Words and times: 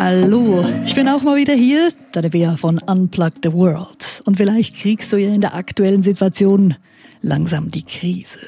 Hallo, 0.00 0.64
ich 0.86 0.94
bin 0.94 1.08
auch 1.08 1.22
mal 1.22 1.36
wieder 1.36 1.54
hier, 1.54 1.90
der 2.14 2.28
Bea 2.28 2.56
von 2.56 2.78
Unplug 2.78 3.32
the 3.42 3.52
World. 3.52 4.22
Und 4.26 4.36
vielleicht 4.36 4.76
kriegst 4.76 5.12
du 5.12 5.16
ja 5.16 5.34
in 5.34 5.40
der 5.40 5.56
aktuellen 5.56 6.02
Situation 6.02 6.76
langsam 7.20 7.68
die 7.68 7.82
Krise. 7.82 8.38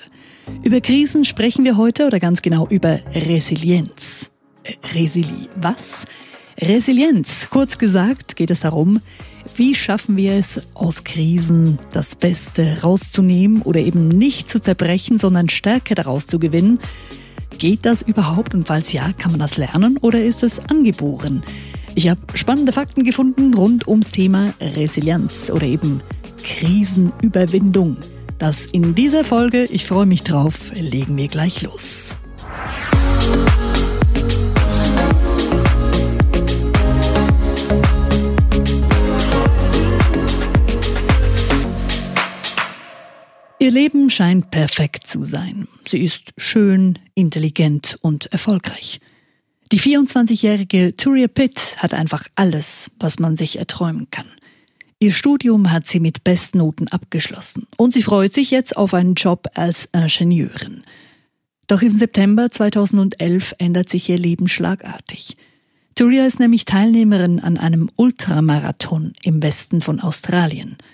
Über 0.63 0.81
Krisen 0.81 1.25
sprechen 1.25 1.65
wir 1.65 1.77
heute 1.77 2.07
oder 2.07 2.21
ganz 2.21 2.43
genau 2.43 2.69
über 2.69 3.01
Resilienz. 3.13 4.31
Äh, 4.63 4.75
Resili, 4.95 5.49
was? 5.57 6.07
Resilienz. 6.57 7.49
Kurz 7.51 7.79
gesagt 7.79 8.37
geht 8.37 8.53
es 8.53 8.61
darum, 8.61 9.01
wie 9.57 9.75
schaffen 9.75 10.17
wir 10.17 10.35
es, 10.35 10.63
aus 10.75 11.03
Krisen 11.03 11.81
das 11.91 12.15
Beste 12.15 12.83
rauszunehmen 12.83 13.63
oder 13.63 13.81
eben 13.81 14.07
nicht 14.07 14.49
zu 14.49 14.61
zerbrechen, 14.61 15.19
sondern 15.19 15.49
Stärke 15.49 15.97
daraus 15.97 16.29
zu 16.29 16.39
gewinnen? 16.39 16.79
Geht 17.61 17.85
das 17.85 18.01
überhaupt 18.01 18.55
und 18.55 18.67
falls 18.67 18.95
ja, 18.95 19.13
kann 19.19 19.33
man 19.33 19.41
das 19.41 19.59
lernen 19.59 19.99
oder 19.99 20.25
ist 20.25 20.43
es 20.43 20.61
angeboren? 20.71 21.43
Ich 21.95 22.09
habe 22.09 22.19
spannende 22.33 22.73
Fakten 22.73 23.05
gefunden 23.05 23.53
rund 23.53 23.87
ums 23.87 24.13
Thema 24.13 24.55
Resilienz 24.63 25.51
oder 25.51 25.65
eben 25.67 26.01
Krisenüberwindung. 26.43 27.99
Das 28.39 28.65
in 28.65 28.95
dieser 28.95 29.25
Folge, 29.25 29.65
ich 29.65 29.85
freue 29.85 30.07
mich 30.07 30.23
drauf, 30.23 30.73
legen 30.73 31.19
wir 31.19 31.29
gleich 31.29 31.61
los. 31.61 32.17
Ihr 43.63 43.71
Leben 43.71 44.09
scheint 44.09 44.51
perfekt 44.51 45.07
zu 45.07 45.23
sein. 45.23 45.69
Sie 45.87 46.03
ist 46.03 46.33
schön, 46.39 46.99
intelligent 47.15 47.99
und 48.01 48.25
erfolgreich. 48.33 49.01
Die 49.71 49.79
24-jährige 49.79 50.97
Turia 50.97 51.29
Pitt 51.29 51.77
hat 51.77 51.93
einfach 51.93 52.25
alles, 52.37 52.91
was 52.99 53.19
man 53.19 53.37
sich 53.37 53.59
erträumen 53.59 54.09
kann. 54.11 54.25
Ihr 54.99 55.13
Studium 55.13 55.71
hat 55.71 55.87
sie 55.87 56.01
mit 56.01 56.25
Bestnoten 56.25 56.89
abgeschlossen 56.89 57.67
und 57.77 57.93
sie 57.93 58.01
freut 58.01 58.33
sich 58.33 58.51
jetzt 58.51 58.79
auf 58.79 58.95
einen 58.95 59.13
Job 59.13 59.47
als 59.55 59.91
Ingenieurin. 59.93 60.83
Doch 61.67 61.83
im 61.83 61.93
September 61.93 62.51
2011 62.51 63.57
ändert 63.59 63.91
sich 63.91 64.09
ihr 64.09 64.19
Leben 64.19 64.49
schlagartig. 64.49 65.37
Turia 65.97 66.25
ist 66.25 66.41
nämlich 66.41 66.65
Teilnehmerin 66.65 67.41
an 67.41 67.59
einem 67.59 67.91
Ultramarathon 67.97 69.13
im 69.23 69.43
Westen 69.43 69.83
von 69.83 70.01
Australien– 70.01 70.79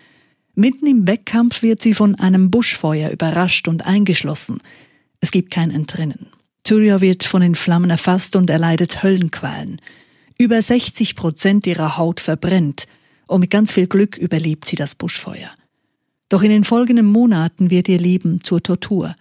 Mitten 0.58 0.86
im 0.86 1.06
Wettkampf 1.06 1.60
wird 1.60 1.82
sie 1.82 1.92
von 1.92 2.14
einem 2.14 2.50
Buschfeuer 2.50 3.10
überrascht 3.10 3.68
und 3.68 3.86
eingeschlossen. 3.86 4.56
Es 5.20 5.30
gibt 5.30 5.50
kein 5.50 5.70
Entrinnen. 5.70 6.28
Turia 6.64 7.02
wird 7.02 7.24
von 7.24 7.42
den 7.42 7.54
Flammen 7.54 7.90
erfasst 7.90 8.36
und 8.36 8.48
erleidet 8.48 9.02
Höllenqualen. 9.02 9.82
Über 10.38 10.60
60 10.60 11.14
Prozent 11.14 11.66
ihrer 11.66 11.98
Haut 11.98 12.20
verbrennt 12.20 12.86
und 13.26 13.40
mit 13.40 13.50
ganz 13.50 13.70
viel 13.70 13.86
Glück 13.86 14.16
überlebt 14.16 14.64
sie 14.64 14.76
das 14.76 14.94
Buschfeuer. 14.94 15.50
Doch 16.30 16.42
in 16.42 16.50
den 16.50 16.64
folgenden 16.64 17.06
Monaten 17.06 17.70
wird 17.70 17.86
ihr 17.88 17.98
Leben 17.98 18.42
zur 18.42 18.62
Tortur. 18.62 19.14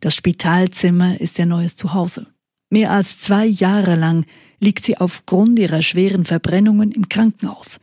Das 0.00 0.14
Spitalzimmer 0.14 1.18
ist 1.22 1.38
ihr 1.38 1.46
neues 1.46 1.74
Zuhause. 1.74 2.26
Mehr 2.68 2.90
als 2.90 3.18
zwei 3.18 3.46
Jahre 3.46 3.96
lang 3.96 4.26
liegt 4.60 4.84
sie 4.84 4.98
aufgrund 4.98 5.58
ihrer 5.58 5.80
schweren 5.80 6.26
Verbrennungen 6.26 6.92
im 6.92 7.08
Krankenhaus. 7.08 7.80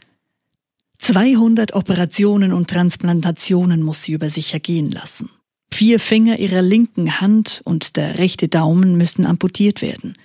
200 0.99 1.73
Operationen 1.73 2.53
und 2.53 2.69
Transplantationen 2.69 3.81
muss 3.81 4.03
sie 4.03 4.13
über 4.13 4.29
sich 4.29 4.53
ergehen 4.53 4.91
lassen. 4.91 5.29
Vier 5.71 5.99
Finger 5.99 6.39
ihrer 6.39 6.61
linken 6.61 7.21
Hand 7.21 7.61
und 7.63 7.95
der 7.95 8.19
rechte 8.19 8.47
Daumen 8.47 8.97
müssen 8.97 9.25
amputiert 9.25 9.81
werden. 9.81 10.15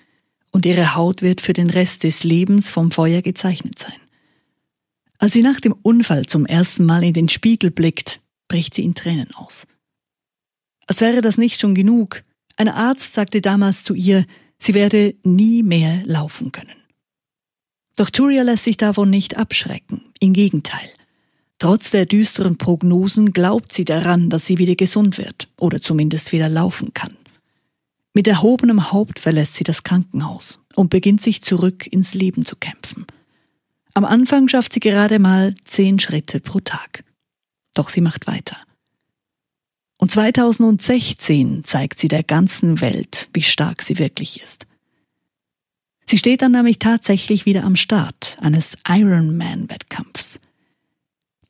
Und 0.51 0.67
ihre 0.67 0.95
Haut 0.95 1.23
wird 1.23 1.41
für 1.41 1.53
den 1.53 1.71
Rest 1.71 2.03
des 2.03 2.25
Lebens 2.25 2.71
vom 2.71 2.91
Feuer 2.91 3.23
gezeichnet 3.23 3.79
sein. 3.79 3.95
Als 5.19 5.33
sie 5.33 5.43
nach 5.43 5.61
dem 5.61 5.73
Unfall 5.73 6.27
zum 6.27 6.45
ersten 6.45 6.85
Mal 6.85 7.05
in 7.05 7.15
den 7.15 7.29
Spiegel 7.29 7.71
blickt, 7.71 8.21
bricht 8.49 8.75
sie 8.75 8.85
in 8.85 8.95
Tränen 8.95 9.33
aus. 9.35 9.67
Als 10.87 11.01
wäre 11.01 11.21
das 11.21 11.39
nicht 11.39 11.61
schon 11.61 11.75
genug, 11.75 12.25
ein 12.57 12.69
Arzt 12.69 13.15
sagte 13.15 13.41
damals 13.41 13.85
zu 13.85 13.95
ihr, 13.95 14.27
sie 14.59 14.75
werde 14.75 15.15
nie 15.23 15.63
mehr 15.63 16.03
laufen 16.05 16.53
können. 16.53 16.84
Doch 17.97 18.11
Turia 18.11 18.43
lässt 18.43 18.65
sich 18.65 18.77
davon 18.77 19.11
nicht 19.11 19.37
abschrecken. 19.37 20.03
Im 20.21 20.33
Gegenteil. 20.33 20.89
Trotz 21.59 21.91
der 21.91 22.07
düsteren 22.07 22.59
Prognosen 22.59 23.33
glaubt 23.33 23.73
sie 23.73 23.85
daran, 23.85 24.29
dass 24.31 24.47
sie 24.47 24.59
wieder 24.59 24.75
gesund 24.75 25.19
wird 25.19 25.49
oder 25.59 25.81
zumindest 25.81 26.33
wieder 26.33 26.49
laufen 26.49 26.93
kann. 26.93 27.17
Mit 28.13 28.29
erhobenem 28.29 28.93
Haupt 28.93 29.19
verlässt 29.19 29.55
sie 29.55 29.65
das 29.65 29.83
Krankenhaus 29.83 30.65
und 30.75 30.91
beginnt 30.91 31.21
sich 31.21 31.43
zurück 31.43 31.87
ins 31.87 32.15
Leben 32.15 32.45
zu 32.45 32.57
kämpfen. 32.57 33.07
Am 33.95 34.05
Anfang 34.05 34.49
schafft 34.49 34.73
sie 34.73 34.81
gerade 34.81 35.19
mal 35.19 35.55
zehn 35.65 35.99
Schritte 35.99 36.41
pro 36.41 36.61
Tag. 36.61 37.05
Doch 37.75 37.89
sie 37.89 38.01
macht 38.01 38.27
weiter. 38.27 38.57
Und 39.99 40.11
2016 40.11 41.65
zeigt 41.65 41.99
sie 41.99 42.09
der 42.09 42.25
ganzen 42.25 42.81
Welt, 42.81 43.29
wie 43.33 43.43
stark 43.43 43.83
sie 43.83 43.99
wirklich 43.99 44.41
ist. 44.43 44.67
Sie 46.07 46.19
steht 46.19 46.43
dann 46.43 46.53
nämlich 46.53 46.79
tatsächlich 46.79 47.47
wieder 47.47 47.65
am 47.65 47.77
Start 47.77 48.37
eines 48.41 48.77
Ironman-Wettkampfs. 48.87 50.41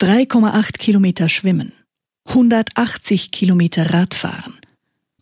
3,8 0.01 0.79
Kilometer 0.79 1.29
Schwimmen, 1.29 1.73
180 2.27 3.31
Kilometer 3.31 3.93
Radfahren 3.93 4.55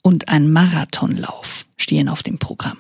und 0.03 0.29
ein 0.29 0.51
Marathonlauf 0.51 1.67
stehen 1.77 2.09
auf 2.09 2.23
dem 2.23 2.39
Programm. 2.39 2.79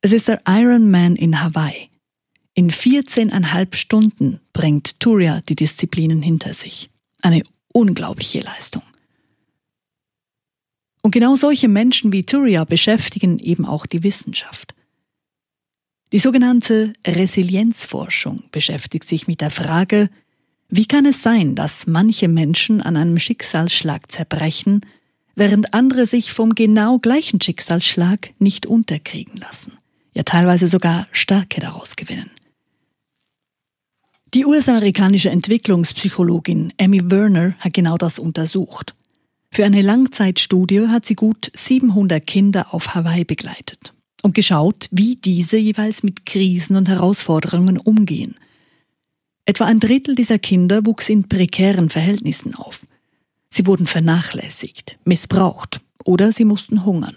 Es 0.00 0.12
ist 0.12 0.28
der 0.28 0.42
Ironman 0.46 1.16
in 1.16 1.42
Hawaii. 1.42 1.88
In 2.54 2.70
14,5 2.70 3.74
Stunden 3.74 4.40
bringt 4.52 5.00
Turia 5.00 5.42
die 5.48 5.56
Disziplinen 5.56 6.22
hinter 6.22 6.54
sich. 6.54 6.90
Eine 7.22 7.42
unglaubliche 7.72 8.40
Leistung. 8.40 8.82
Und 11.02 11.12
genau 11.12 11.36
solche 11.36 11.68
Menschen 11.68 12.12
wie 12.12 12.24
Turia 12.24 12.64
beschäftigen 12.64 13.38
eben 13.38 13.64
auch 13.64 13.86
die 13.86 14.02
Wissenschaft. 14.02 14.74
Die 16.12 16.18
sogenannte 16.18 16.94
Resilienzforschung 17.06 18.44
beschäftigt 18.50 19.06
sich 19.06 19.26
mit 19.26 19.42
der 19.42 19.50
Frage, 19.50 20.08
wie 20.70 20.86
kann 20.86 21.04
es 21.04 21.22
sein, 21.22 21.54
dass 21.54 21.86
manche 21.86 22.28
Menschen 22.28 22.80
an 22.80 22.96
einem 22.96 23.18
Schicksalsschlag 23.18 24.10
zerbrechen, 24.10 24.80
während 25.34 25.74
andere 25.74 26.06
sich 26.06 26.32
vom 26.32 26.54
genau 26.54 26.98
gleichen 26.98 27.40
Schicksalsschlag 27.40 28.30
nicht 28.38 28.64
unterkriegen 28.64 29.36
lassen, 29.36 29.72
ja 30.14 30.22
teilweise 30.22 30.66
sogar 30.66 31.06
Stärke 31.12 31.60
daraus 31.60 31.96
gewinnen. 31.96 32.30
Die 34.34 34.46
US-amerikanische 34.46 35.30
Entwicklungspsychologin 35.30 36.72
Amy 36.78 37.10
Werner 37.10 37.54
hat 37.60 37.74
genau 37.74 37.96
das 37.96 38.18
untersucht. 38.18 38.94
Für 39.50 39.64
eine 39.64 39.80
Langzeitstudie 39.80 40.88
hat 40.88 41.06
sie 41.06 41.14
gut 41.14 41.50
700 41.54 42.26
Kinder 42.26 42.74
auf 42.74 42.94
Hawaii 42.94 43.24
begleitet 43.24 43.94
und 44.22 44.34
geschaut, 44.34 44.88
wie 44.90 45.16
diese 45.16 45.56
jeweils 45.56 46.02
mit 46.02 46.26
Krisen 46.26 46.76
und 46.76 46.88
Herausforderungen 46.88 47.78
umgehen. 47.78 48.36
Etwa 49.44 49.64
ein 49.64 49.80
Drittel 49.80 50.14
dieser 50.14 50.38
Kinder 50.38 50.84
wuchs 50.84 51.08
in 51.08 51.28
prekären 51.28 51.88
Verhältnissen 51.88 52.54
auf. 52.54 52.86
Sie 53.50 53.66
wurden 53.66 53.86
vernachlässigt, 53.86 54.98
missbraucht 55.04 55.80
oder 56.04 56.32
sie 56.32 56.44
mussten 56.44 56.84
hungern. 56.84 57.16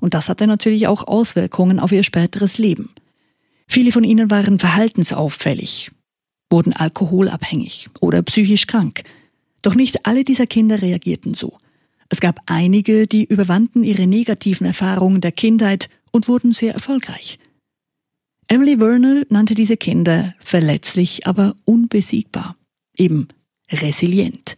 Und 0.00 0.14
das 0.14 0.28
hatte 0.28 0.46
natürlich 0.46 0.86
auch 0.86 1.06
Auswirkungen 1.06 1.80
auf 1.80 1.92
ihr 1.92 2.02
späteres 2.02 2.58
Leben. 2.58 2.90
Viele 3.66 3.92
von 3.92 4.04
ihnen 4.04 4.30
waren 4.30 4.58
verhaltensauffällig, 4.58 5.90
wurden 6.50 6.72
alkoholabhängig 6.72 7.90
oder 8.00 8.22
psychisch 8.22 8.66
krank. 8.66 9.02
Doch 9.62 9.74
nicht 9.74 10.06
alle 10.06 10.24
dieser 10.24 10.46
Kinder 10.46 10.80
reagierten 10.80 11.34
so. 11.34 11.58
Es 12.08 12.20
gab 12.20 12.40
einige, 12.46 13.06
die 13.06 13.24
überwanden 13.24 13.84
ihre 13.84 14.06
negativen 14.06 14.66
Erfahrungen 14.66 15.20
der 15.20 15.32
Kindheit 15.32 15.90
und 16.12 16.28
wurden 16.28 16.52
sehr 16.52 16.74
erfolgreich. 16.74 17.38
Emily 18.46 18.80
Werner 18.80 19.24
nannte 19.28 19.54
diese 19.54 19.76
Kinder 19.76 20.34
verletzlich, 20.40 21.26
aber 21.26 21.54
unbesiegbar, 21.64 22.56
eben 22.96 23.28
resilient. 23.70 24.56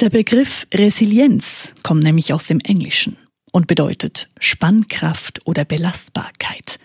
Der 0.00 0.10
Begriff 0.10 0.66
Resilienz 0.72 1.74
kommt 1.82 2.02
nämlich 2.02 2.32
aus 2.32 2.46
dem 2.46 2.60
Englischen 2.60 3.16
und 3.52 3.66
bedeutet 3.66 4.28
Spannkraft 4.38 5.46
oder 5.46 5.64
Belastbarkeit. 5.64 6.78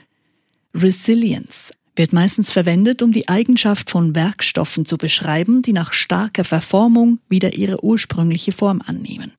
Resilience 0.74 1.74
wird 1.95 2.13
meistens 2.13 2.51
verwendet, 2.51 3.01
um 3.01 3.12
die 3.12 3.28
Eigenschaft 3.28 3.90
von 3.90 4.13
Werkstoffen 4.13 4.86
zu 4.86 4.98
beschreiben, 4.98 5.62
die 5.62 5.74
nach 5.74 5.94
starker 5.94 6.44
Verformung 6.44 7.19
wieder 7.28 7.54
ihre 7.54 7.83
ursprüngliche 7.83 8.51
Form 8.51 8.81
annehmen. 8.86 9.33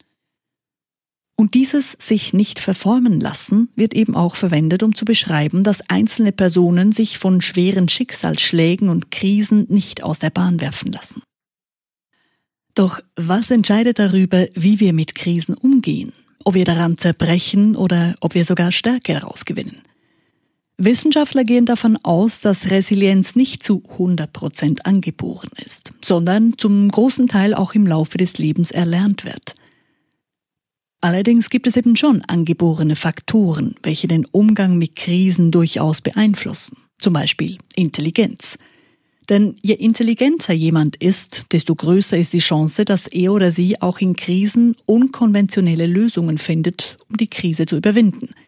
Und 1.41 1.55
dieses 1.55 1.93
sich 1.93 2.33
nicht 2.33 2.59
verformen 2.59 3.21
lassen 3.21 3.69
wird 3.77 3.95
eben 3.95 4.17
auch 4.17 4.35
verwendet, 4.35 4.83
um 4.83 4.97
zu 4.97 5.05
beschreiben, 5.05 5.63
dass 5.63 5.89
einzelne 5.89 6.33
Personen 6.33 6.91
sich 6.91 7.19
von 7.19 7.41
schweren 7.41 7.89
Schicksalsschlägen 7.89 8.89
und 8.89 9.13
Krisen 9.13 9.65
nicht 9.69 10.03
aus 10.03 10.19
der 10.19 10.31
Bahn 10.31 10.61
werfen 10.61 10.91
lassen. 10.91 11.23
Doch 12.75 13.01
was 13.15 13.53
entscheidet 13.53 14.01
darüber, 14.01 14.49
wie 14.55 14.81
wir 14.81 14.93
mit 14.93 15.15
Krisen 15.15 15.55
umgehen? 15.55 16.13
Ob 16.45 16.55
wir 16.55 16.65
daran 16.65 16.99
zerbrechen 16.99 17.77
oder 17.77 18.17
ob 18.21 18.35
wir 18.35 18.45
sogar 18.45 18.73
Stärke 18.73 19.15
daraus 19.15 19.45
gewinnen? 19.45 19.83
Wissenschaftler 20.77 21.45
gehen 21.45 21.67
davon 21.67 21.99
aus, 22.03 22.41
dass 22.41 22.73
Resilienz 22.73 23.37
nicht 23.37 23.63
zu 23.63 23.85
100% 23.97 24.81
angeboren 24.83 25.51
ist, 25.65 25.93
sondern 26.03 26.55
zum 26.59 26.89
großen 26.89 27.29
Teil 27.29 27.55
auch 27.55 27.75
im 27.75 27.87
Laufe 27.87 28.19
des 28.19 28.39
Lebens 28.39 28.73
erlernt 28.73 29.25
wird. 29.25 29.55
Allerdings 31.01 31.51
gibt 31.51 31.67
es 31.67 31.77
eben 31.77 31.97
schon 31.97 32.23
angeborene 32.23 32.97
Faktoren, 32.97 33.77
welche 33.83 34.09
den 34.09 34.25
Umgang 34.27 34.79
mit 34.79 34.97
Krisen 34.97 35.51
durchaus 35.51 36.01
beeinflussen, 36.01 36.77
zum 36.99 37.13
Beispiel 37.13 37.59
Intelligenz. 37.77 38.59
Denn 39.29 39.57
je 39.63 39.75
intelligenter 39.75 40.55
jemand 40.55 40.97
ist, 40.97 41.45
desto 41.53 41.75
größer 41.75 42.19
ist 42.19 42.33
die 42.33 42.39
Chance, 42.39 42.85
dass 42.85 43.07
er 43.07 43.33
oder 43.33 43.51
sie 43.51 43.81
auch 43.81 44.01
in 44.01 44.17
Krisen 44.17 44.75
unkonventionelle 44.87 45.87
Lösungen 45.87 46.39
findet, 46.39 46.97
um 47.09 47.17
die 47.17 47.29
Krise 47.29 47.67
zu 47.67 47.77
überwinden– 47.77 48.31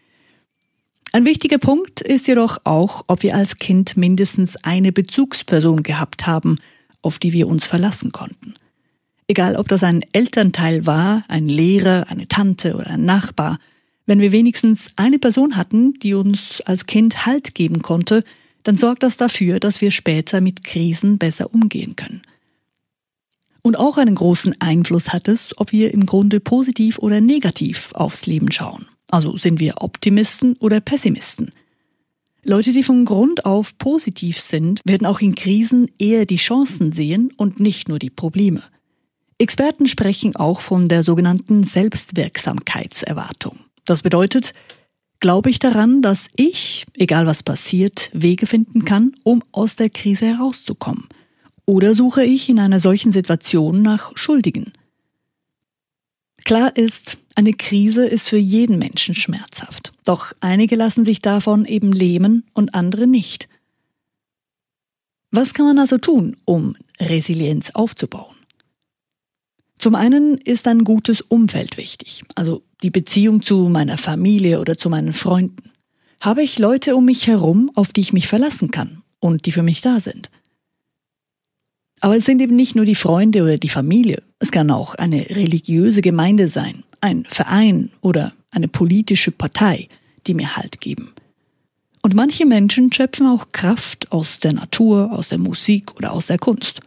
ein 1.13 1.25
wichtiger 1.25 1.59
Punkt 1.59 2.01
ist 2.01 2.29
jedoch 2.29 2.59
auch, 2.63 3.03
ob 3.09 3.25
wir 3.25 3.35
als 3.35 3.57
Kind 3.57 3.97
mindestens 3.97 4.57
eine 4.57 4.93
Bezugsperson 4.93 5.83
gehabt 5.83 6.29
haben, 6.29 6.57
auf 7.03 7.19
die 7.19 7.33
wir 7.33 7.49
uns 7.49 7.67
verlassen 7.67 8.13
konnten. 8.13 8.55
Egal, 9.31 9.55
ob 9.55 9.69
das 9.69 9.85
ein 9.85 10.05
Elternteil 10.13 10.87
war, 10.87 11.23
ein 11.29 11.49
Lehrer, 11.49 12.07
eine 12.09 12.27
Tante 12.27 12.75
oder 12.75 12.89
ein 12.89 13.05
Nachbar, 13.05 13.61
wenn 14.05 14.19
wir 14.19 14.33
wenigstens 14.33 14.91
eine 14.97 15.21
Person 15.21 15.57
hatten, 15.57 15.95
die 15.95 16.15
uns 16.15 16.61
als 16.63 16.87
Kind 16.87 17.27
Halt 17.27 17.55
geben 17.55 17.81
konnte, 17.81 18.25
dann 18.65 18.77
sorgt 18.77 19.05
das 19.05 19.19
dafür, 19.19 19.61
dass 19.61 19.81
wir 19.81 19.93
später 19.93 20.41
mit 20.41 20.65
Krisen 20.65 21.17
besser 21.17 21.55
umgehen 21.55 21.95
können. 21.95 22.23
Und 23.63 23.79
auch 23.79 23.99
einen 23.99 24.17
großen 24.17 24.61
Einfluss 24.61 25.13
hat 25.13 25.29
es, 25.29 25.57
ob 25.59 25.71
wir 25.71 25.95
im 25.95 26.07
Grunde 26.07 26.41
positiv 26.41 26.99
oder 26.99 27.21
negativ 27.21 27.91
aufs 27.93 28.27
Leben 28.27 28.51
schauen. 28.51 28.87
Also 29.13 29.37
sind 29.37 29.61
wir 29.61 29.75
Optimisten 29.81 30.57
oder 30.57 30.81
Pessimisten? 30.81 31.53
Leute, 32.45 32.73
die 32.73 32.83
von 32.83 33.05
Grund 33.05 33.45
auf 33.45 33.79
positiv 33.79 34.41
sind, 34.41 34.81
werden 34.85 35.07
auch 35.07 35.21
in 35.21 35.37
Krisen 35.37 35.89
eher 36.01 36.27
die 36.27 36.35
Chancen 36.35 36.91
sehen 36.91 37.31
und 37.37 37.61
nicht 37.61 37.89
nur 37.89 38.01
die 38.01 38.11
Probleme. 38.11 38.65
Experten 39.41 39.87
sprechen 39.87 40.37
auch 40.37 40.61
von 40.61 40.87
der 40.89 41.03
sogenannten 41.03 41.65
Selbstwirksamkeitserwartung. 41.65 43.59
Das 43.87 44.03
bedeutet, 44.03 44.53
glaube 45.19 45.49
ich 45.49 45.59
daran, 45.59 46.03
dass 46.03 46.29
ich, 46.37 46.85
egal 46.95 47.25
was 47.25 47.43
passiert, 47.43 48.11
Wege 48.13 48.47
finden 48.47 48.85
kann, 48.85 49.15
um 49.25 49.43
aus 49.51 49.77
der 49.77 49.89
Krise 49.89 50.27
herauszukommen? 50.27 51.09
Oder 51.65 51.95
suche 51.95 52.23
ich 52.23 52.51
in 52.51 52.59
einer 52.59 52.81
solchen 52.81 53.13
Situation 53.13 53.81
nach 53.81 54.13
Schuldigen? 54.15 54.75
Klar 56.45 56.77
ist, 56.77 57.17
eine 57.35 57.55
Krise 57.55 58.07
ist 58.07 58.29
für 58.29 58.37
jeden 58.37 58.79
Menschen 58.79 59.15
schmerzhaft. 59.15 59.95
Doch 60.05 60.35
einige 60.41 60.77
lassen 60.77 61.07
sich 61.07 61.23
davon 61.23 61.65
eben 61.65 61.93
lähmen 61.93 62.45
und 62.53 62.75
andere 62.75 63.07
nicht. 63.07 63.49
Was 65.31 65.55
kann 65.55 65.65
man 65.65 65.79
also 65.79 65.97
tun, 65.97 66.37
um 66.45 66.77
Resilienz 67.01 67.71
aufzubauen? 67.71 68.30
Zum 69.81 69.95
einen 69.95 70.37
ist 70.37 70.69
ein 70.69 70.85
gutes 70.85 71.23
Umfeld 71.23 71.79
wichtig, 71.79 72.23
also 72.35 72.63
die 72.83 72.91
Beziehung 72.91 73.41
zu 73.41 73.71
meiner 73.71 73.97
Familie 73.97 74.61
oder 74.61 74.77
zu 74.77 74.91
meinen 74.91 75.15
Freunden. 75.15 75.71
Habe 76.21 76.43
ich 76.43 76.59
Leute 76.59 76.95
um 76.97 77.07
mich 77.07 77.27
herum, 77.27 77.71
auf 77.75 77.91
die 77.91 78.03
ich 78.03 78.13
mich 78.13 78.29
verlassen 78.29 78.71
kann 78.71 79.01
und 79.21 79.47
die 79.47 79.53
für 79.53 79.63
mich 79.63 79.81
da 79.81 79.99
sind? 79.99 80.31
Aber 82.01 82.15
es 82.15 82.27
sind 82.27 82.43
eben 82.43 82.57
nicht 82.57 82.77
nur 82.77 82.85
die 82.85 82.95
Freunde 82.95 83.43
oder 83.43 83.57
die 83.57 83.71
Familie, 83.71 84.23
es 84.39 84.53
kann 84.53 84.71
auch 84.71 84.97
eine 84.97 85.31
religiöse 85.31 86.03
Gemeinde 86.03 86.49
sein, 86.49 86.85
ein 87.01 87.25
Verein 87.27 87.91
oder 88.03 88.35
eine 88.51 88.69
politische 88.69 89.31
Partei, 89.31 89.89
die 90.27 90.35
mir 90.35 90.57
Halt 90.57 90.83
geben. 90.83 91.15
Und 92.03 92.15
manche 92.15 92.45
Menschen 92.45 92.93
schöpfen 92.93 93.27
auch 93.27 93.51
Kraft 93.53 94.13
aus 94.13 94.41
der 94.41 94.53
Natur, 94.53 95.11
aus 95.11 95.31
der 95.31 95.39
Musik 95.39 95.97
oder 95.97 96.13
aus 96.13 96.27
der 96.27 96.39
Kunst. 96.39 96.83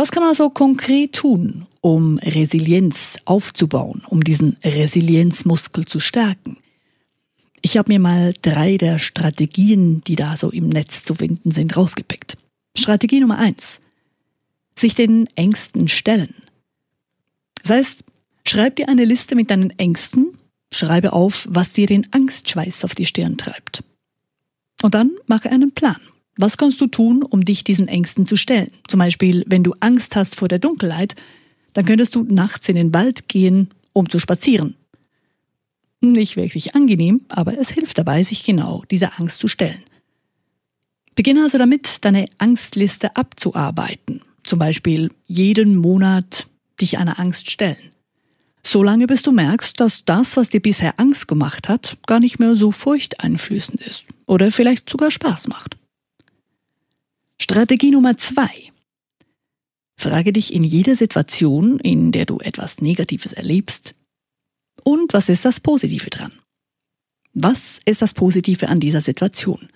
Was 0.00 0.12
kann 0.12 0.22
man 0.22 0.30
also 0.30 0.48
konkret 0.48 1.12
tun, 1.12 1.66
um 1.82 2.16
Resilienz 2.16 3.18
aufzubauen, 3.26 4.02
um 4.08 4.24
diesen 4.24 4.56
Resilienzmuskel 4.64 5.84
zu 5.84 6.00
stärken? 6.00 6.56
Ich 7.60 7.76
habe 7.76 7.92
mir 7.92 7.98
mal 7.98 8.32
drei 8.40 8.78
der 8.78 8.98
Strategien, 8.98 10.02
die 10.04 10.16
da 10.16 10.38
so 10.38 10.48
im 10.48 10.70
Netz 10.70 11.04
zu 11.04 11.12
finden 11.12 11.50
sind, 11.50 11.76
rausgepickt. 11.76 12.38
Strategie 12.74 13.20
Nummer 13.20 13.36
eins: 13.36 13.82
Sich 14.74 14.94
den 14.94 15.28
Ängsten 15.36 15.86
stellen. 15.86 16.34
Das 17.60 17.70
heißt, 17.70 18.04
schreib 18.48 18.76
dir 18.76 18.88
eine 18.88 19.04
Liste 19.04 19.36
mit 19.36 19.50
deinen 19.50 19.78
Ängsten, 19.78 20.38
schreibe 20.72 21.12
auf, 21.12 21.46
was 21.50 21.74
dir 21.74 21.86
den 21.86 22.10
Angstschweiß 22.10 22.86
auf 22.86 22.94
die 22.94 23.04
Stirn 23.04 23.36
treibt. 23.36 23.84
Und 24.80 24.94
dann 24.94 25.10
mache 25.26 25.50
einen 25.50 25.72
Plan. 25.72 26.00
Was 26.36 26.56
kannst 26.56 26.80
du 26.80 26.86
tun, 26.86 27.22
um 27.22 27.44
dich 27.44 27.64
diesen 27.64 27.88
Ängsten 27.88 28.26
zu 28.26 28.36
stellen? 28.36 28.70
Zum 28.88 28.98
Beispiel, 28.98 29.44
wenn 29.46 29.62
du 29.62 29.74
Angst 29.80 30.16
hast 30.16 30.36
vor 30.36 30.48
der 30.48 30.58
Dunkelheit, 30.58 31.16
dann 31.74 31.84
könntest 31.84 32.14
du 32.14 32.24
nachts 32.24 32.68
in 32.68 32.76
den 32.76 32.94
Wald 32.94 33.28
gehen, 33.28 33.68
um 33.92 34.08
zu 34.08 34.18
spazieren. 34.18 34.76
Nicht 36.00 36.36
wirklich 36.36 36.74
angenehm, 36.74 37.22
aber 37.28 37.58
es 37.58 37.70
hilft 37.70 37.98
dabei, 37.98 38.22
sich 38.22 38.42
genau 38.42 38.84
dieser 38.90 39.20
Angst 39.20 39.40
zu 39.40 39.48
stellen. 39.48 39.82
Beginne 41.14 41.42
also 41.42 41.58
damit, 41.58 42.04
deine 42.04 42.26
Angstliste 42.38 43.16
abzuarbeiten. 43.16 44.22
Zum 44.42 44.58
Beispiel 44.58 45.10
jeden 45.26 45.76
Monat 45.76 46.48
dich 46.80 46.96
einer 46.96 47.18
Angst 47.18 47.50
stellen. 47.50 47.90
Solange 48.62 49.06
bis 49.06 49.22
du 49.22 49.32
merkst, 49.32 49.78
dass 49.80 50.04
das, 50.04 50.36
was 50.36 50.50
dir 50.50 50.60
bisher 50.60 50.98
Angst 50.98 51.28
gemacht 51.28 51.68
hat, 51.68 51.98
gar 52.06 52.20
nicht 52.20 52.38
mehr 52.38 52.54
so 52.54 52.72
furchteinflößend 52.72 53.80
ist 53.82 54.04
oder 54.26 54.50
vielleicht 54.50 54.88
sogar 54.88 55.10
Spaß 55.10 55.48
macht. 55.48 55.76
Strategie 57.50 57.90
Nummer 57.90 58.16
zwei. 58.16 58.70
Frage 59.98 60.32
dich 60.32 60.54
in 60.54 60.62
jeder 60.62 60.94
Situation, 60.94 61.80
in 61.80 62.12
der 62.12 62.24
du 62.24 62.38
etwas 62.38 62.80
Negatives 62.80 63.32
erlebst, 63.32 63.96
und 64.84 65.12
was 65.12 65.28
ist 65.28 65.44
das 65.44 65.58
Positive 65.58 66.10
dran? 66.10 66.30
Was 67.34 67.80
ist 67.86 68.02
das 68.02 68.14
Positive 68.14 68.68
an 68.68 68.78
dieser 68.78 69.00
Situation? 69.00 69.68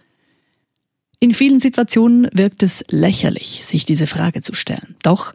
In 1.19 1.35
vielen 1.35 1.59
Situationen 1.59 2.29
wirkt 2.33 2.63
es 2.63 2.85
lächerlich, 2.91 3.63
sich 3.65 3.85
diese 3.85 4.07
Frage 4.07 4.41
zu 4.41 4.55
stellen. 4.55 4.95
Doch 5.03 5.35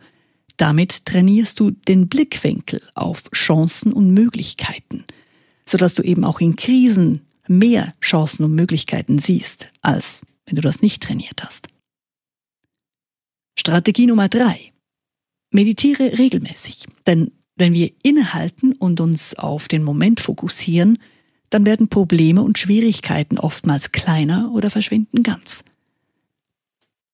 damit 0.56 1.06
trainierst 1.06 1.60
du 1.60 1.72
den 1.72 2.08
Blickwinkel 2.08 2.82
auf 2.96 3.30
Chancen 3.32 3.92
und 3.92 4.14
Möglichkeiten, 4.14 5.04
sodass 5.66 5.94
du 5.94 6.04
eben 6.04 6.24
auch 6.24 6.40
in 6.40 6.56
Krisen 6.56 7.28
mehr 7.50 7.96
Chancen 8.00 8.46
und 8.46 8.56
Möglichkeiten 8.56 9.20
siehst, 9.20 9.68
als 9.82 10.22
wenn 10.46 10.56
du 10.56 10.62
das 10.62 10.82
nicht 10.82 11.04
trainiert 11.04 11.44
hast. 11.44 11.68
Strategie 13.60 14.06
Nummer 14.06 14.30
drei. 14.30 14.72
Meditiere 15.52 16.18
regelmäßig, 16.18 16.86
denn 17.06 17.32
wenn 17.58 17.74
wir 17.74 17.92
innehalten 18.04 18.72
und 18.74 19.02
uns 19.02 19.36
auf 19.36 19.68
den 19.68 19.84
Moment 19.84 20.22
fokussieren, 20.22 20.98
dann 21.50 21.66
werden 21.66 21.90
Probleme 21.90 22.42
und 22.42 22.58
Schwierigkeiten 22.58 23.38
oftmals 23.38 23.92
kleiner 23.92 24.52
oder 24.54 24.70
verschwinden 24.70 25.24
ganz. 25.24 25.66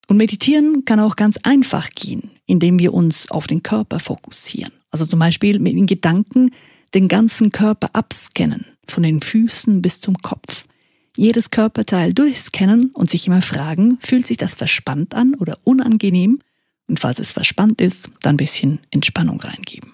Und 0.08 0.18
meditieren 0.18 0.86
kann 0.86 1.00
auch 1.00 1.16
ganz 1.16 1.38
einfach 1.38 1.90
gehen, 1.90 2.30
indem 2.46 2.78
wir 2.78 2.94
uns 2.94 3.32
auf 3.32 3.48
den 3.48 3.64
Körper 3.64 4.00
fokussieren. 4.00 4.72
Also 4.92 5.08
zum 5.08 5.18
Beispiel 5.18 5.58
mit 5.58 5.74
den 5.74 5.88
Gedanken 5.88 6.52
den 6.94 7.08
ganzen 7.08 7.50
Körper 7.52 7.90
abscannen, 7.94 8.66
von 8.88 9.02
den 9.02 9.22
Füßen 9.22 9.82
bis 9.82 10.00
zum 10.00 10.16
Kopf. 10.20 10.66
Jedes 11.16 11.50
Körperteil 11.50 12.14
durchscannen 12.14 12.92
und 12.94 13.10
sich 13.10 13.28
immer 13.28 13.42
fragen, 13.42 13.98
fühlt 14.02 14.28
sich 14.28 14.38
das 14.38 14.56
verspannt 14.56 15.14
an 15.14 15.36
oder 15.36 15.58
unangenehm? 15.64 16.40
Und 16.88 17.00
falls 17.00 17.20
es 17.20 17.32
verspannt 17.32 17.82
ist, 17.82 18.10
dann 18.22 18.36
ein 18.36 18.38
bisschen 18.38 18.80
Entspannung 18.92 19.40
reingeben. 19.40 19.94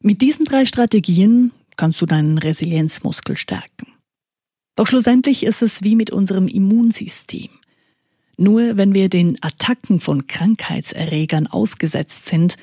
Mit 0.00 0.22
diesen 0.22 0.44
drei 0.44 0.64
Strategien 0.64 1.52
kannst 1.76 2.00
du 2.00 2.06
deinen 2.06 2.38
Resilienzmuskel 2.38 3.36
stärken. 3.36 3.88
Doch 4.76 4.86
schlussendlich 4.86 5.42
ist 5.42 5.62
es 5.62 5.82
wie 5.82 5.96
mit 5.96 6.10
unserem 6.10 6.46
Immunsystem. 6.46 7.48
Nur 8.36 8.76
wenn 8.76 8.94
wir 8.94 9.08
den 9.08 9.38
Attacken 9.42 10.00
von 10.00 10.26
Krankheitserregern 10.26 11.46
ausgesetzt 11.46 12.26
sind, 12.26 12.56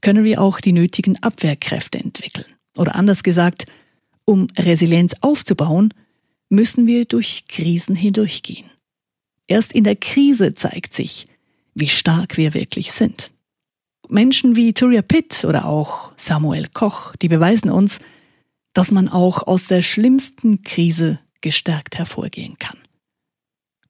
können 0.00 0.24
wir 0.24 0.40
auch 0.40 0.60
die 0.60 0.72
nötigen 0.72 1.22
Abwehrkräfte 1.22 1.98
entwickeln. 1.98 2.46
Oder 2.76 2.96
anders 2.96 3.22
gesagt, 3.22 3.66
um 4.24 4.48
Resilienz 4.58 5.14
aufzubauen, 5.20 5.94
müssen 6.50 6.86
wir 6.86 7.06
durch 7.06 7.46
Krisen 7.48 7.94
hindurchgehen. 7.94 8.68
Erst 9.46 9.72
in 9.72 9.84
der 9.84 9.96
Krise 9.96 10.54
zeigt 10.54 10.92
sich, 10.92 11.26
wie 11.74 11.88
stark 11.88 12.36
wir 12.36 12.52
wirklich 12.54 12.92
sind. 12.92 13.32
Menschen 14.08 14.56
wie 14.56 14.74
Turia 14.74 15.02
Pitt 15.02 15.44
oder 15.44 15.64
auch 15.64 16.12
Samuel 16.16 16.66
Koch, 16.72 17.14
die 17.16 17.28
beweisen 17.28 17.70
uns, 17.70 18.00
dass 18.74 18.90
man 18.90 19.08
auch 19.08 19.46
aus 19.46 19.66
der 19.66 19.82
schlimmsten 19.82 20.62
Krise 20.62 21.20
gestärkt 21.40 21.98
hervorgehen 21.98 22.58
kann. 22.58 22.78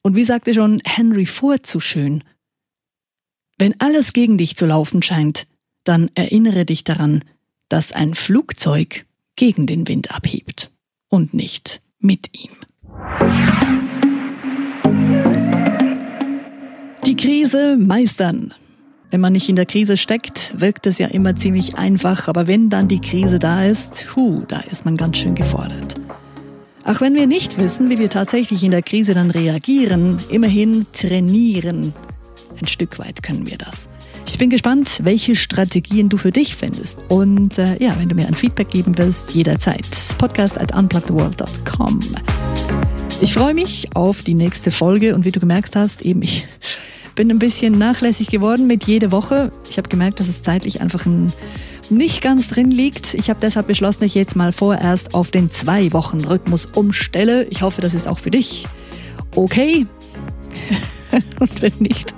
Und 0.03 0.15
wie 0.15 0.25
sagte 0.25 0.55
schon 0.55 0.81
Henry 0.85 1.27
Ford 1.27 1.67
so 1.67 1.81
schön, 1.81 2.25
wenn 3.59 3.79
alles 3.81 4.13
gegen 4.13 4.39
dich 4.39 4.57
zu 4.57 4.67
laufen 4.67 5.03
scheint, 5.03 5.47
dann 5.85 6.11
erinnere 6.15 6.65
dich 6.65 6.85
daran, 6.85 7.25
dass 7.69 7.93
ein 7.93 8.15
Flugzeug 8.15 9.07
gegen 9.37 9.67
den 9.67 9.87
Wind 9.89 10.11
abhebt 10.15 10.71
und 11.09 11.35
nicht 11.35 11.83
mit 12.01 12.29
ihm. 12.33 12.51
Die 17.07 17.17
Krise 17.17 17.77
meistern. 17.77 18.55
Wenn 19.11 19.21
man 19.21 19.33
nicht 19.33 19.49
in 19.49 19.57
der 19.57 19.67
Krise 19.67 19.97
steckt, 19.97 20.55
wirkt 20.57 20.87
es 20.87 20.99
ja 20.99 21.09
immer 21.09 21.35
ziemlich 21.35 21.77
einfach, 21.77 22.29
aber 22.29 22.47
wenn 22.47 22.71
dann 22.71 22.87
die 22.87 23.01
Krise 23.01 23.41
da 23.41 23.65
ist, 23.65 24.15
hu, 24.15 24.45
da 24.47 24.61
ist 24.71 24.85
man 24.85 24.97
ganz 24.97 25.19
schön 25.19 25.35
gefordert. 25.35 25.97
Auch 26.85 27.01
wenn 27.01 27.15
wir 27.15 27.27
nicht 27.27 27.59
wissen, 27.59 27.91
wie 27.91 27.99
wir 27.99 28.09
tatsächlich 28.09 28.63
in 28.63 28.71
der 28.71 28.83
Krise 28.83 29.15
dann 29.15 29.31
reagieren, 29.31 30.19
immerhin 30.31 30.87
trainieren. 30.93 31.93
Ein 32.61 32.67
Stück 32.69 32.99
weit 32.99 33.23
können 33.23 33.47
wir 33.47 33.59
das. 33.59 33.89
Ich 34.27 34.39
bin 34.39 34.51
gespannt, 34.51 35.01
welche 35.03 35.35
Strategien 35.35 36.09
du 36.09 36.17
für 36.17 36.31
dich 36.31 36.57
findest. 36.57 36.99
Und 37.09 37.59
äh, 37.59 37.83
ja, 37.83 37.99
wenn 37.99 38.09
du 38.09 38.15
mir 38.15 38.27
ein 38.27 38.35
Feedback 38.35 38.71
geben 38.71 38.97
willst, 38.97 39.35
jederzeit. 39.35 39.87
Podcast 40.19 40.61
at 40.61 40.75
unpluggedworld.com. 40.75 42.01
Ich 43.21 43.35
freue 43.35 43.55
mich 43.55 43.95
auf 43.95 44.23
die 44.23 44.35
nächste 44.35 44.71
Folge 44.71 45.15
und 45.15 45.25
wie 45.25 45.33
du 45.33 45.41
gemerkt 45.41 45.77
hast, 45.77 46.03
eben 46.03 46.23
ich 46.23 46.47
bin 47.15 47.31
ein 47.31 47.39
bisschen 47.39 47.77
nachlässig 47.77 48.29
geworden 48.29 48.67
mit 48.67 48.85
jeder 48.85 49.13
Woche. 49.13 49.53
Ich 49.69 49.77
habe 49.77 49.89
gemerkt, 49.89 50.21
dass 50.21 50.29
es 50.29 50.43
zeitlich 50.43 50.81
einfach 50.81 51.05
ein 51.07 51.33
nicht 51.91 52.23
ganz 52.23 52.49
drin 52.49 52.71
liegt. 52.71 53.15
Ich 53.15 53.29
habe 53.31 53.41
deshalb 53.43 53.67
beschlossen, 53.67 54.01
dass 54.01 54.11
ich 54.11 54.15
jetzt 54.15 54.37
mal 54.37 54.53
vorerst 54.53 55.13
auf 55.13 55.31
den 55.31 55.51
zwei 55.51 55.93
Wochen 55.93 56.21
Rhythmus 56.21 56.67
umstelle. 56.67 57.45
Ich 57.51 57.63
hoffe, 57.63 57.81
das 57.81 57.95
ist 57.95 58.07
auch 58.07 58.19
für 58.19 58.31
dich 58.31 58.67
okay. 59.35 59.87
Und 61.41 61.63
wenn 61.63 61.73
nicht, 61.81 62.15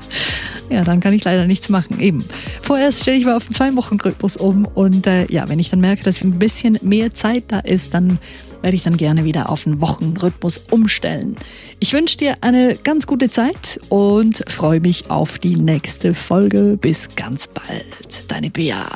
ja, 0.72 0.84
dann 0.84 1.00
kann 1.00 1.12
ich 1.12 1.24
leider 1.24 1.46
nichts 1.46 1.68
machen. 1.68 2.00
Eben. 2.00 2.24
Vorerst 2.62 3.02
stelle 3.02 3.18
ich 3.18 3.24
mal 3.24 3.36
auf 3.36 3.44
den 3.46 3.54
zwei 3.54 3.74
Wochen 3.76 4.00
Rhythmus 4.00 4.36
um 4.36 4.64
und 4.66 5.06
äh, 5.06 5.26
ja, 5.30 5.48
wenn 5.48 5.58
ich 5.58 5.70
dann 5.70 5.80
merke, 5.80 6.04
dass 6.04 6.22
ein 6.22 6.38
bisschen 6.38 6.78
mehr 6.82 7.14
Zeit 7.14 7.44
da 7.48 7.60
ist, 7.60 7.94
dann 7.94 8.18
werde 8.62 8.76
ich 8.76 8.84
dann 8.84 8.96
gerne 8.96 9.24
wieder 9.24 9.50
auf 9.50 9.64
den 9.64 9.80
Wochenrhythmus 9.80 10.58
umstellen. 10.70 11.36
Ich 11.80 11.92
wünsche 11.92 12.16
dir 12.16 12.36
eine 12.40 12.76
ganz 12.76 13.06
gute 13.06 13.28
Zeit 13.28 13.80
und 13.88 14.44
freue 14.48 14.80
mich 14.80 15.10
auf 15.10 15.38
die 15.38 15.56
nächste 15.56 16.14
Folge. 16.14 16.78
Bis 16.80 17.14
ganz 17.16 17.48
bald. 17.48 18.24
Deine 18.28 18.50
Bea. 18.50 18.86